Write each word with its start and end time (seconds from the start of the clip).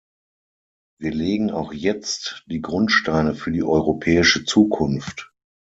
Wir 0.99 1.11
legen 1.11 1.51
auch 1.51 1.73
jetzt 1.73 2.41
die 2.47 2.59
Grundsteine 2.59 3.35
für 3.35 3.51
die 3.51 3.61
europäische 3.61 4.45
Zukunft. 4.45 5.31